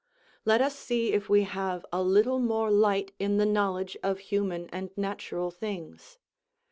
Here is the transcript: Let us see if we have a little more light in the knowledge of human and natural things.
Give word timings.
Let 0.45 0.61
us 0.61 0.75
see 0.75 1.13
if 1.13 1.29
we 1.29 1.43
have 1.43 1.85
a 1.93 2.01
little 2.01 2.39
more 2.39 2.71
light 2.71 3.11
in 3.19 3.37
the 3.37 3.45
knowledge 3.45 3.95
of 4.01 4.17
human 4.17 4.67
and 4.71 4.89
natural 4.97 5.51
things. 5.51 6.17